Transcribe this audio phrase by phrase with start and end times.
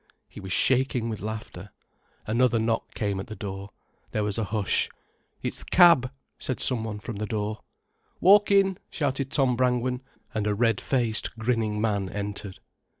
[0.27, 1.69] He was shaking with laughter.
[2.25, 3.69] Another knock came at the door.
[4.09, 4.89] There was a hush.
[5.43, 7.59] "It's th' cab," said somebody from the door.
[8.19, 10.01] "Walk in," shouted Tom Brangwen,
[10.33, 12.59] and a red faced grinning man entered.